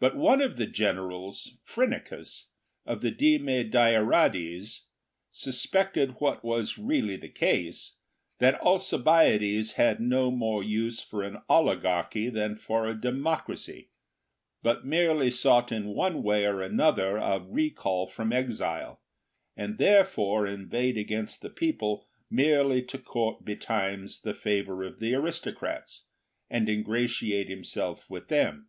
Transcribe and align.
But 0.00 0.16
one 0.16 0.40
of 0.40 0.58
the 0.58 0.66
generals, 0.68 1.56
Phrynichus, 1.66 2.50
of 2.86 3.00
the 3.02 3.10
deme 3.10 3.68
Deirades, 3.68 4.86
suspected 5.32 6.20
(what 6.20 6.44
was 6.44 6.78
really 6.78 7.16
the 7.16 7.28
case) 7.28 7.96
that 8.38 8.60
Alcibiades 8.62 9.72
had 9.72 9.98
no 9.98 10.30
more 10.30 10.62
use 10.62 11.00
for 11.00 11.24
an 11.24 11.38
oligarchy 11.48 12.28
than 12.30 12.54
for 12.54 12.86
a 12.86 12.94
democracy, 12.94 13.90
but 14.62 14.86
merely 14.86 15.32
sought 15.32 15.72
in 15.72 15.88
one 15.88 16.22
way 16.22 16.46
or 16.46 16.62
another 16.62 17.16
a 17.16 17.40
recall 17.40 18.06
from 18.06 18.32
exile, 18.32 19.02
and 19.56 19.78
therefore 19.78 20.46
inveighed 20.46 20.96
against 20.96 21.42
the 21.42 21.50
people 21.50 22.06
merely 22.30 22.84
to 22.84 22.98
court 22.98 23.44
betimes 23.44 24.20
the 24.20 24.32
favour 24.32 24.84
of 24.84 25.00
the 25.00 25.12
aristocrats, 25.16 26.04
and 26.48 26.68
ingratiate 26.68 27.48
himself 27.48 28.08
with 28.08 28.28
them. 28.28 28.68